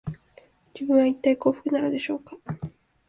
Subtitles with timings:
[0.73, 2.35] 自分は、いったい幸福なのでしょうか